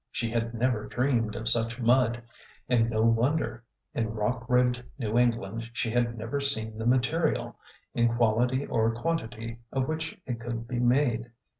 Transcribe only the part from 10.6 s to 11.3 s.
be made.